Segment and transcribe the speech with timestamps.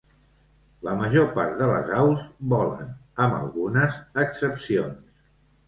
[0.87, 2.91] La major part de les aus volen,
[3.27, 5.17] amb algunes excepcions.